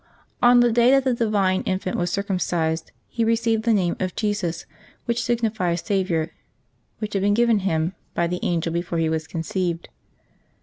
[0.41, 2.91] On the day that the divine Infant was circumcised.
[3.07, 4.65] He received the name of Jesus,
[5.05, 6.31] which signifies Saviour,
[6.97, 9.89] which had been given Him by the angel before He was conceived.